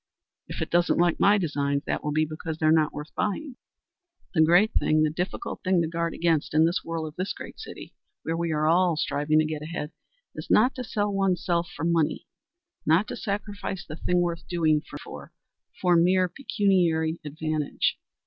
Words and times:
If 0.47 0.63
it 0.63 0.71
doesn't 0.71 0.97
like 0.97 1.19
my 1.19 1.37
designs, 1.37 1.83
that 1.85 2.03
will 2.03 2.11
be 2.11 2.25
because 2.25 2.57
they're 2.57 2.71
not 2.71 2.91
worth 2.91 3.13
buying. 3.13 3.57
The 4.33 4.41
great 4.41 4.73
thing 4.73 5.03
the 5.03 5.11
difficult 5.11 5.61
thing 5.63 5.79
to 5.83 5.87
guard 5.87 6.15
against 6.15 6.55
in 6.55 6.65
the 6.65 6.73
whirl 6.83 7.05
of 7.05 7.15
this 7.17 7.33
great 7.33 7.59
city, 7.59 7.93
where 8.23 8.35
we 8.35 8.51
are 8.51 8.65
all 8.65 8.97
striving 8.97 9.37
to 9.37 9.45
get 9.45 9.61
ahead 9.61 9.91
is 10.33 10.49
not 10.49 10.73
to 10.73 10.83
sell 10.83 11.13
one's 11.13 11.45
self 11.45 11.69
for 11.69 11.85
money, 11.85 12.25
not 12.83 13.07
to 13.09 13.15
sacrifice 13.15 13.85
the 13.85 13.95
thing 13.95 14.21
worth 14.21 14.47
doing 14.47 14.81
for 15.03 15.95
mere 15.95 16.27
pecuniary 16.27 17.19
advantage. 17.23 17.99